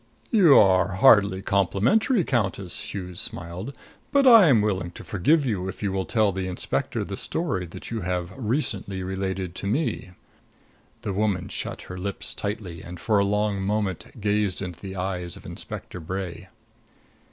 [0.31, 3.71] "You are hardly complimentary, Countess," Hughes smiled.
[4.11, 7.67] "But I am willing to forgive you if you will tell the inspector the story
[7.67, 10.13] that you have recently related to me."
[11.03, 15.37] The woman shut her lips tightly and for a long moment gazed into the eyes
[15.37, 16.49] of Inspector Bray.